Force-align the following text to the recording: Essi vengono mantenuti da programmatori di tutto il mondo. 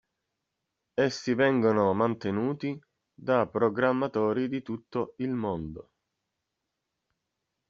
Essi 0.95 1.35
vengono 1.35 1.93
mantenuti 1.93 2.75
da 3.13 3.45
programmatori 3.45 4.47
di 4.49 4.63
tutto 4.63 5.13
il 5.17 5.29
mondo. 5.29 5.89